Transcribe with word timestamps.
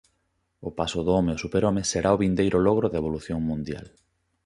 O 0.67 0.69
paso 0.79 0.99
do 1.05 1.11
home 1.17 1.31
ao 1.33 1.41
superhome 1.43 1.83
será 1.91 2.09
o 2.13 2.21
vindeiro 2.23 2.57
logro 2.67 2.87
da 2.89 2.99
evolución 3.01 3.39
mundial. 3.49 3.87